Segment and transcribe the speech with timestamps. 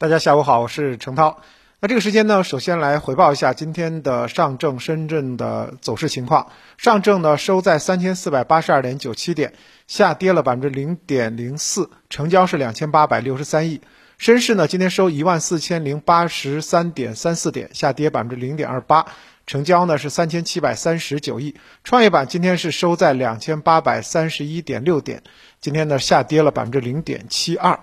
[0.00, 1.42] 大家下午好，我是程涛。
[1.78, 6.50] 那这个时间呢，首先来回报一下今天的上证深圳的走势情况。
[6.78, 9.52] 上证呢收在三千四百八十二点九七点，
[9.86, 13.82] 下跌了百分之零点零四，成交是两千八百六十三亿。
[14.16, 19.04] 深市呢今天收一万四千零八十三点三四点，下跌百分之零点二八，
[19.46, 21.56] 成交呢是三千七百三十九亿。
[21.84, 25.22] 创业板今天是收在两千八百三十一点六点，
[25.60, 27.80] 今天呢下跌了百分之零点七二。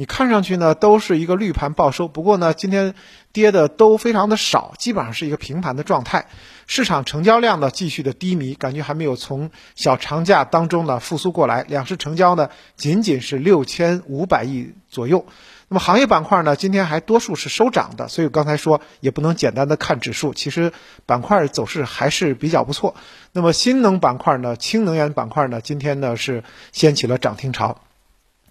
[0.00, 2.94] 你看上去呢都是一个绿盘报收，不过呢今天
[3.32, 6.28] 跌的都非常的少，基本上是一个平盘的状态。
[6.68, 11.64] 市场成交量呢继续的低迷，感觉还没有从小长假当中呢复苏过来。
[11.66, 15.26] 两市成交呢仅仅是六千五百亿左右。
[15.66, 20.72] 那么行业板块呢今天还多数是收涨的，所以刚才说也不能简单的看指数，其实
[21.06, 22.94] 板块走势还是比较不错。
[23.32, 27.80] 那么新能板块呢，氢能源板块呢今天呢是掀起了涨停潮。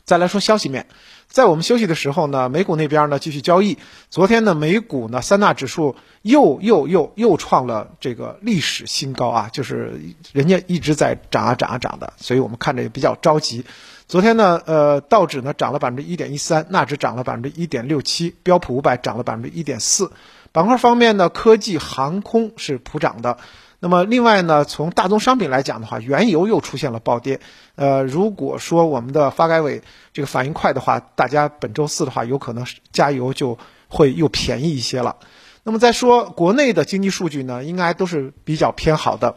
[0.04, 0.88] 再来说消息面，
[1.30, 3.77] 在我们休息的时候呢，美股那边呢继续交易。
[4.09, 9.99] 昨天呢，美股呢三大指数又又又又创了这个历史新高啊，就是
[10.34, 13.65] 人家一直在涨啊涨啊涨的，所以我们看着也比较着急。
[14.07, 20.12] 昨天呢，呃，道指呢涨了百分之一点一三，纳指涨了百分之一点六七，标普五百涨了百分之一点四。
[20.58, 23.38] 板块方面呢，科技、航空是普涨的。
[23.77, 27.40] 那么另外呢，从大宗商品来讲的话，原油又出现了暴跌。
[27.76, 29.84] 呃，如果说我们的发改委
[30.14, 35.18] 这个反应快的话，大家本周四的话，有可能加油就会又便宜一些了。
[35.62, 39.36] 那么再说国内的经济数据呢，应该都是比较偏好的。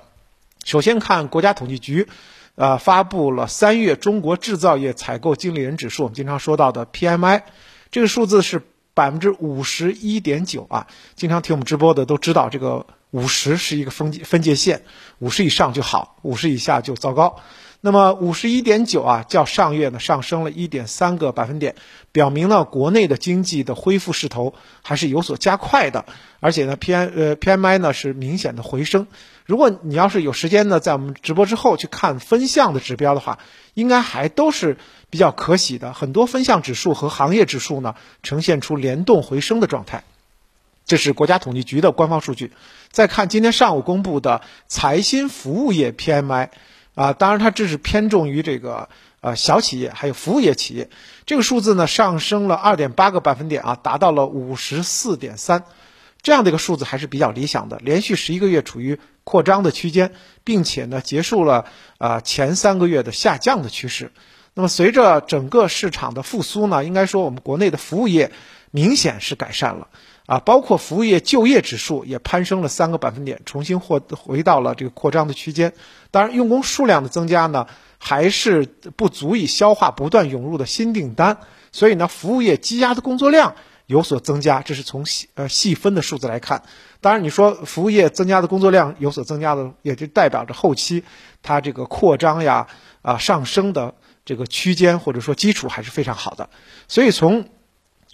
[0.65, 2.09] 首先看国家统计局，
[2.55, 7.43] 呃，发布了三月中国制造业采购经理人指数，我们经常说到的 PMI，
[7.91, 8.63] 这个数字是
[8.95, 10.87] 百分之五十一点九啊。
[11.15, 12.87] 经常听我们直播的都知道这个。
[13.13, 14.85] 五十是一个分分界线，
[15.19, 17.41] 五十以上就好，五十以下就糟糕。
[17.83, 21.77] 那么五十一点九啊，较上月呢上升了一点三个百分点，
[22.13, 26.05] 表明了国内的经济的恢复势头还是有所加快的。
[26.41, 29.07] 而且呢，P M 呃 P M I 呢是明显的回升。
[29.47, 33.39] 如果你要是有时间呢，在我们直播之后去看分项的指标的话，
[33.73, 34.77] 应该还都是
[35.09, 35.95] 比较可喜的。
[35.95, 40.05] 很多分项指数和行业指数呢，呈现出联动回升的状态。
[40.85, 42.53] 这是国家统计局的官方数据。
[42.91, 46.49] 再看今天上午公布的财新服务业 PMI，
[47.01, 48.91] 啊，当然它这是偏重于这个
[49.23, 50.91] 呃小企业还有服务业企业，
[51.25, 55.65] 这个数字呢上升了二点八个百分点啊，达到了五十四点三，
[56.21, 60.13] 这样的一个数字还是比较理想的，连续十一个月处于扩张的区间，
[60.45, 61.65] 并且呢结束了
[61.97, 64.13] 啊前三个月的下降的趋势。
[64.61, 68.31] 那么随着整个市场的复苏呢，应该说我们国内的服务业
[68.71, 69.89] 明显是改善了。
[70.27, 75.73] 啊，包括服务业就业指数也攀升了三个百分点，重新获回到了这个扩张的区间。
[76.11, 78.67] 当然，用工数量的增加呢，还是
[78.97, 81.39] 不足以消化不断涌入的新订单，
[81.73, 83.55] 所以呢，服务业积压的工作量
[83.87, 84.61] 有所增加。
[84.61, 86.65] 这是从细呃细分的数字来看。
[87.01, 91.03] 当然，你说服务业增加的工作量有所增加的，也就代表着后期
[91.43, 92.69] 它这个扩张呀
[93.01, 93.95] 啊上升的
[94.31, 96.49] 这个区间或者说基础还是非常好的。
[96.89, 97.49] 所以从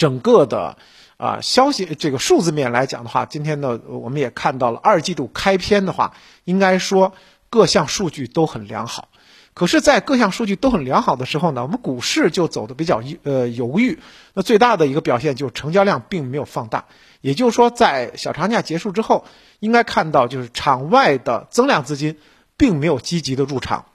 [0.05, 0.77] 整个的。
[1.19, 6.13] 啊，消息这个数字面来讲的话，今天呢，我们也看到了二季度开篇的话，
[6.45, 7.15] 应该说
[7.49, 9.09] 各项数据都很良好。
[9.55, 13.99] 可是，在各项数据都很良好的时候呢，我们股市就走的比较呃犹豫。
[14.35, 16.85] 那最大的一个表现就是成交量并没有放大。
[17.23, 19.25] 也就是说，在小长假结束之后，
[19.59, 22.19] 应该看到就是场外的增量资金
[22.59, 23.87] 并没有积极的入场。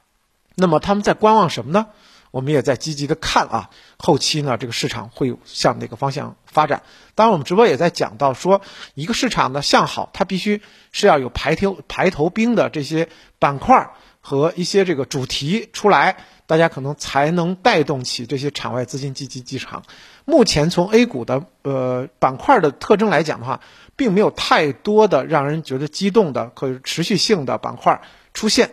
[0.56, 1.86] 那么他们在观望什么呢？
[2.32, 6.82] 我们也在积极的看啊，后期呢，这个市场会向哪个方向发展？
[7.14, 8.62] 当然，我们直播也在讲到说，
[8.94, 13.92] 一个市场的向好，它必须是要有排头排头兵的这些板块
[14.22, 19.84] 和一些这个主题出来，大家可能才能带动起这些场外资金积极进场。
[20.24, 23.60] 目前从 A 股的呃板块的特征来讲的话，
[23.98, 28.02] 并没有太多的让人觉得激动的可持续性的板块
[28.34, 28.72] 出现。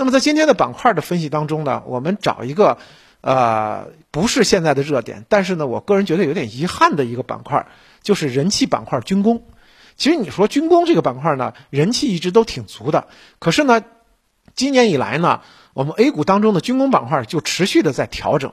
[0.00, 2.78] 那么在今天的板块的分析当中呢，我们找一个，
[3.20, 7.66] 呃，不是现在的热点，但是呢，我个人觉得有点遗憾的一个板块，
[8.00, 9.42] 就是人气板块军工。
[9.96, 13.08] 其实你说军工这个板块呢，人气一直都挺足的，
[13.40, 13.82] 可是呢，
[14.54, 15.40] 今年以来呢，
[15.74, 18.52] 我们 A 股当中的军工板块就持续的在调整，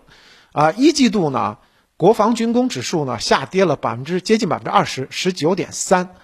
[0.51, 1.59] 啊，一季度呢，
[1.95, 6.15] 国防军工指数呢下跌了百分之接近百分之二十，十九点三。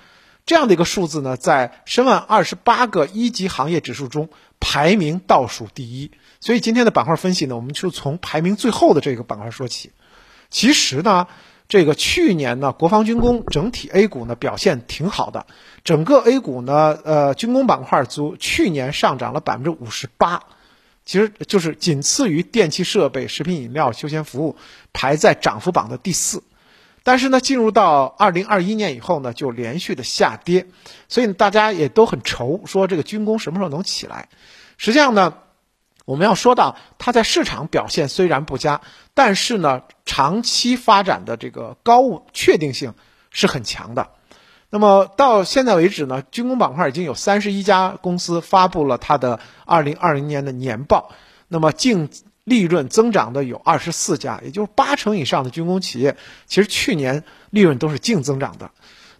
[0.48, 4.30] 这样的一个数字呢，在申万二十八个一级行业指数中
[4.62, 6.12] 排名倒数第一。
[6.40, 9.92] 所以今天的板块分析呢，我们就从排名最后的这个板块说起。
[10.50, 11.28] 其实呢，
[11.68, 15.46] 这个去年呢，国防军工整体 A 股呢表现挺好的，
[15.84, 20.44] 整个 A 股呢，呃，军工板块足去年上涨了百分之五十八，
[21.06, 24.58] 其实就是仅次于电气设备、食品饮料、休闲服务，
[24.94, 26.44] 排在涨幅榜的第四。
[27.04, 30.68] 但是呢，进入到二零二一年以后呢，就连续的下跌，
[31.08, 34.30] 所以大家也都很愁，说这个军工什么时候能起来？
[34.78, 35.34] 实际上呢，
[36.06, 38.82] 我们要说到它在市场表现虽然不佳，
[39.16, 42.94] 但是呢，长期发展的这个高确定性
[43.32, 44.12] 是很强的。
[44.70, 51.12] 那么到现在为止呢，军工板块已经有三十一家公司发布了它的二零二零年的年报，
[51.48, 52.10] 那么净。
[52.52, 56.18] 利润增长的有二十四家，也就是八成以上的军工企业，
[56.48, 58.72] 其实去年利润都是净增长的。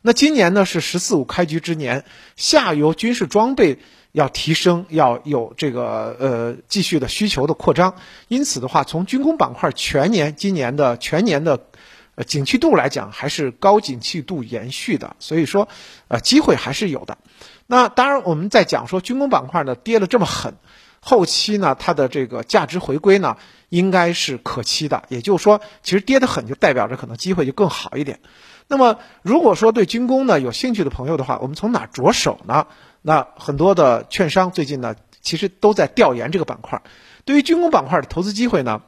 [0.02, 2.04] 那今年呢是“十四五”开局之年，
[2.36, 3.80] 下游军事装备
[4.12, 7.96] 要提升，要有这个呃继续的需求的扩张。
[8.28, 11.68] 因此的话，从军工板块全年今年的全年的
[12.16, 15.16] 呃景气度来讲，还是高景气度延续的。
[15.20, 15.70] 所以说，
[16.10, 17.18] 呃，机会还是有的。
[17.66, 20.56] 那当然，我们在讲说军工板块呢跌了这么狠。
[21.02, 23.38] 后期呢，它的这个价值回归呢，
[23.70, 25.04] 应该是可期的。
[25.10, 28.20] 也就是说，其实跌得很，就代表着可能机会就更好一点。
[28.68, 32.68] 那么，如果说对军工呢有兴趣的朋友的话，我们从哪着手呢？
[33.02, 36.84] 那很多的券商最近呢，其实都在调研这个板块。
[37.26, 38.84] 对于军工板块的投资机会呢，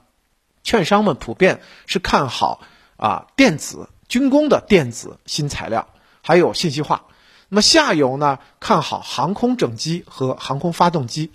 [0.64, 2.62] 券商们普遍是看好
[2.96, 5.88] 啊电子、军工的电子新材料，
[6.22, 7.06] 还有信息化。
[7.50, 11.32] 那么下游呢，看好航空整机和航空发动机。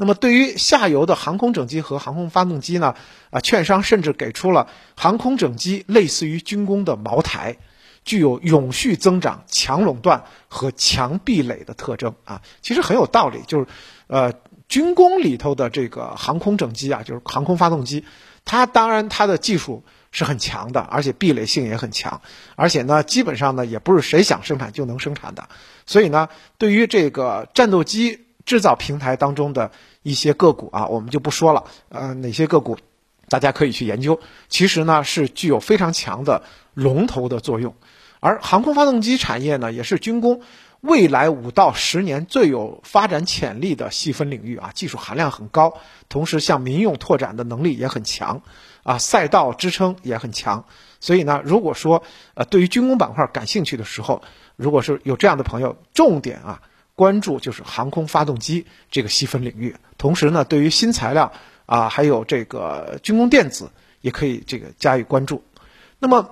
[0.00, 2.94] 那么对于下游的航空整机和航空发动机呢，
[3.30, 7.56] 啊，券商甚至给出了航空整机类似于军工的茅台，
[8.04, 13.42] 具有永续增长、强垄断和强壁垒的特征啊，其实很有道理。
[13.48, 13.66] 就是，
[14.06, 14.32] 呃，
[14.68, 18.04] 军工里头的这个航空整机啊，就是航空发动机，
[18.44, 22.22] 它当然它的技术是很强的，而且壁垒性也很强，
[22.54, 25.48] 而且呢，基本上呢也不是谁想生产就能生产的，
[25.86, 29.72] 所以呢，对于这个战斗机制造平台当中的。
[30.02, 31.64] 一些个股啊，我们就不说了。
[31.88, 32.78] 呃，哪些个股，
[33.28, 34.20] 大家可以去研究。
[34.48, 36.42] 其实呢，是具有非常强的
[36.74, 37.74] 龙头的作用。
[38.20, 40.40] 而航空发动机产业呢，也是军工
[40.80, 45.74] 未来五到十年最有发展潜力的细分领域啊，技术含量很高，
[46.08, 48.42] 同时向民用拓展的能力也很强，
[48.82, 50.64] 啊，赛道支撑也很强。
[51.00, 52.02] 所以呢，如果说
[52.34, 54.22] 呃对于军工板块感兴趣的时候，
[54.56, 56.62] 如果是有这样的朋友，重点啊。
[56.98, 61.32] 关注就是航空发动机这个细分领域，同时呢，对于新材料
[61.64, 65.44] 啊，还有这个军工电子，也可以这个加以关注。
[66.00, 66.28] 那么，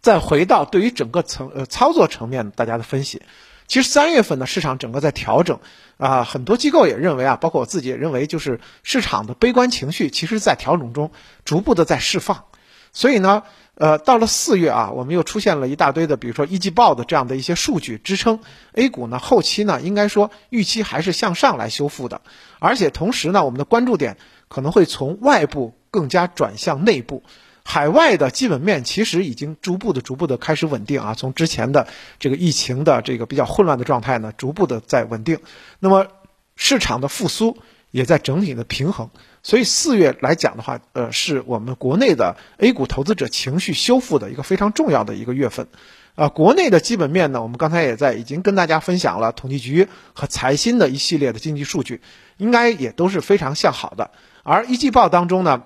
[0.00, 3.20] 再回到对于整个层呃操作层面大家的分析，
[3.66, 5.60] 其实三月份呢，市场整个在调整
[5.98, 11.10] 啊，很多机构也认为啊，包括我自己也认为，就是市场的悲观情绪，其实在调整中
[11.44, 12.44] 逐步的在释放，
[12.92, 13.42] 所以呢。
[13.80, 18.40] 呃，到了四月啊，我们又出现了一大堆的，比如说一季报的这样的一些数据支撑
[18.72, 22.20] A 股呢，后期呢，应该说预期还是向上来修复的，
[22.58, 24.16] 而且同时呢，我们的关注点
[24.48, 27.22] 可能会从外部更加转向内部，
[27.64, 31.86] 海外的基本面其实已经逐步的、逐步的开始稳定啊，从之前的
[32.18, 35.38] 这个疫情的这个比较混乱的状态呢，逐步的在稳定，
[35.78, 36.08] 那么
[36.56, 37.56] 市场的复苏
[37.90, 39.10] 也在整体的平衡。
[39.42, 45.68] 所以四月来讲的话，呃，是我们国内的 A 股投资者情绪修复的一个非常重要的一个月份，
[46.14, 52.00] 啊，国内的基本面呢，我们刚才也在已经跟大家分享了统计局和财新的一系列的经济数据，
[52.36, 54.10] 应该也都是非常向好的，
[54.42, 55.62] 而一季报当中呢。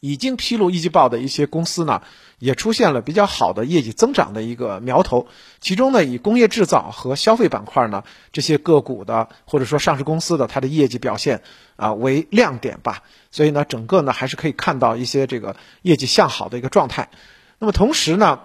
[0.00, 2.02] 已经披露一季报的一些公司呢，
[2.38, 5.26] 也出现了比较好的业绩增长的一个苗头。
[5.60, 11.42] 其中呢，以工业制造和消费板块呢，这些个股的或者说上市公司的它的业绩表现
[11.76, 13.02] 啊为亮点吧。
[13.30, 17.10] 所以呢，整个呢还是可以看到一些这个业绩向好的一个状态。
[17.58, 18.40] 那么同时呢，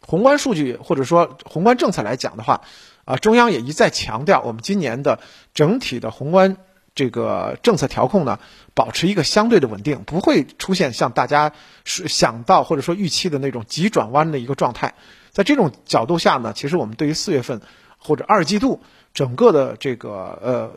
[0.00, 2.62] 宏观数据或者说宏观政策来讲的话，
[3.04, 5.20] 啊，中央也一再强调我们今年的
[5.52, 6.56] 整体的宏观。
[6.98, 8.40] 这个政策调控呢，
[8.74, 11.52] 保持一个相对的稳定，不会出现像大家
[11.84, 14.94] 是想到或者说预期的那种急转弯的一个状态。
[15.30, 17.60] 在这种角度下呢，其实我们对于四月份
[17.98, 18.80] 或者二季度
[19.14, 20.10] 整个的这个
[20.42, 20.72] 呃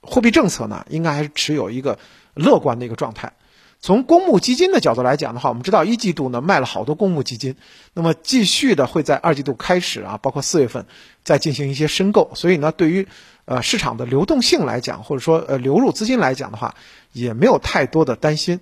[0.00, 1.98] 货币政策呢，应该还是持有一个
[2.32, 3.34] 乐观的一个状态。
[3.78, 7.54] 从公募基金的角度来讲的话，我们知道一季度呢卖了好多公募基金，
[7.92, 10.86] 那么继续的会在二季度开始啊，包括四月份
[11.22, 13.06] 再进行一些申购，所以呢，对于
[13.46, 16.74] 呃，市场的流动性来讲，或者说呃流入资金来讲的话，
[17.12, 18.60] 也没有太多的担心。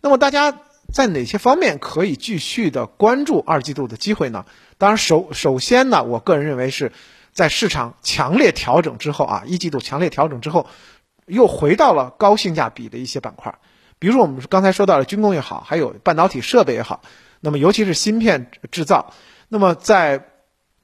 [0.00, 0.58] 那么大家
[0.92, 4.44] 在哪些方面可以继续的关注二季度的机会呢？
[4.76, 6.92] 当然，首首先呢，我个人认为是
[7.32, 10.66] 在市场强烈调整之后啊，一季度强烈调整之后，
[11.26, 13.54] 又回到了高性价比的一些板块，
[13.98, 17.02] 比如我们刚才说到的军工也好，还有半导体设备也好，
[17.40, 19.14] 那么尤其是芯片制造，
[19.48, 20.26] 那么在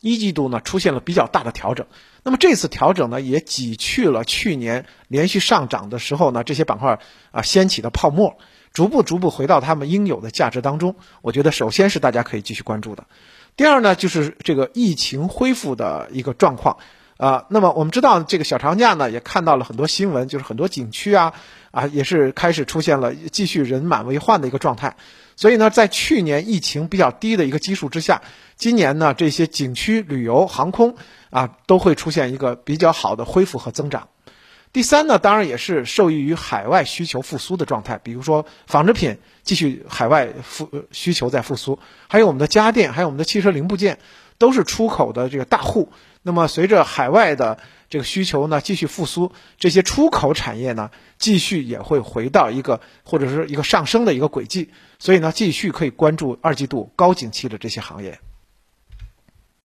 [0.00, 1.86] 一季度呢出现了比较大的调整。
[2.22, 6.98] 那么这次调整呢，也挤去了去年连续上涨的时候呢，这些板块
[7.30, 8.36] 啊掀起的泡沫，
[8.72, 10.96] 逐步逐步回到他们应有的价值当中。
[11.22, 13.06] 我觉得首先是大家可以继续关注的。
[13.56, 16.78] 第二呢，就是这个疫情恢复的一个状况。
[17.20, 21.34] 啊，那么我们知道这个小长假呢，也看到了很多新闻，就是很多景区啊
[21.70, 24.96] 啊也是开始出现了继续人满为患的一个状态。
[25.36, 28.22] 所以呢，在去年疫情比较低的一个基数之下，
[28.56, 30.96] 今年呢这些景区、旅游、航空
[31.28, 34.08] 啊都会出现一个比较好的恢复和增长。
[34.72, 43.98] 第三呢，当然也是受益于海外需求复苏的状态，比如说纺织品继续海外复需求在复苏，还有我们的家电，还有我们的汽车零部件。
[44.40, 47.58] 都是出口的这个大户，那么随着海外的
[47.88, 58.18] 这个需求呢继续复苏，这些出口产业呢继续也会回到一个或者是一个上升的一个轨迹，所以呢继续可以关注二季度高景气的这些行业。